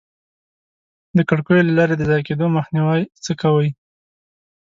د 1.17 1.19
کړکیو 1.29 1.65
له 1.67 1.73
لارې 1.77 1.95
د 1.97 2.01
ضایع 2.09 2.23
کېدو 2.27 2.45
مخنیوی 2.57 3.01
څه 3.23 3.31
کوئ؟ 3.41 3.69